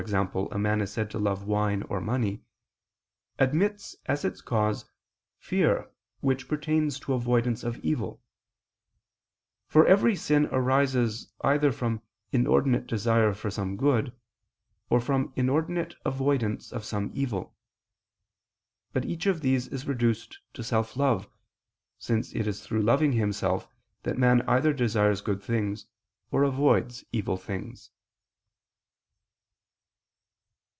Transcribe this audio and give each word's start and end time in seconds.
a 0.09 0.57
man 0.57 0.81
is 0.81 0.91
said 0.91 1.11
to 1.11 1.19
love 1.19 1.45
wine 1.45 1.83
or 1.83 2.01
money) 2.01 2.43
admits, 3.37 3.95
as 4.07 4.25
its 4.25 4.41
cause, 4.41 4.83
fear 5.37 5.91
which 6.21 6.47
pertains 6.47 6.99
to 6.99 7.13
avoidance 7.13 7.63
of 7.63 7.77
evil: 7.85 8.19
for 9.67 9.85
every 9.85 10.15
sin 10.15 10.47
arises 10.47 11.31
either 11.41 11.71
from 11.71 12.01
inordinate 12.31 12.87
desire 12.87 13.31
for 13.31 13.51
some 13.51 13.77
good, 13.77 14.11
or 14.89 14.99
from 14.99 15.31
inordinate 15.35 15.93
avoidance 16.03 16.71
of 16.73 16.83
some 16.83 17.11
evil. 17.13 17.55
But 18.93 19.05
each 19.05 19.27
of 19.27 19.41
these 19.41 19.67
is 19.67 19.85
reduced 19.87 20.39
to 20.55 20.63
self 20.63 20.97
love, 20.97 21.29
since 21.99 22.33
it 22.33 22.47
is 22.47 22.65
through 22.65 22.81
loving 22.81 23.11
himself 23.11 23.67
that 24.01 24.17
man 24.17 24.41
either 24.49 24.73
desires 24.73 25.21
good 25.21 25.43
things, 25.43 25.85
or 26.31 26.41
avoids 26.41 27.05
evil 27.13 27.37
things. 27.37 27.91